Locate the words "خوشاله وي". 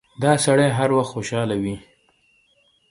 1.15-1.75